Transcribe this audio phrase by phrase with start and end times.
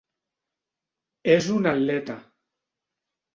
[1.33, 2.17] És una atleta.